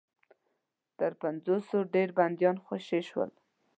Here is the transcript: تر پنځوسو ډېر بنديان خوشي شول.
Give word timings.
تر 0.99 1.11
پنځوسو 1.21 1.77
ډېر 1.93 2.09
بنديان 2.17 2.55
خوشي 2.65 3.01
شول. 3.09 3.29